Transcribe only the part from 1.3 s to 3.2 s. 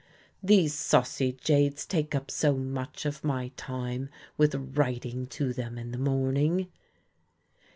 jades take up so much